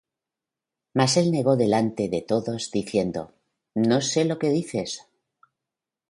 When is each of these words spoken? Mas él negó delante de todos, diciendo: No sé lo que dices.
Mas 0.97 1.15
él 1.15 1.29
negó 1.31 1.55
delante 1.63 2.09
de 2.09 2.23
todos, 2.23 2.71
diciendo: 2.71 3.35
No 3.75 4.01
sé 4.01 4.25
lo 4.25 4.39
que 4.39 4.49
dices. 4.49 5.05